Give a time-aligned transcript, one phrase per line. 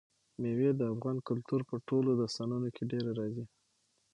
[0.41, 3.45] مېوې د افغان کلتور په ټولو داستانونو کې ډېره راځي.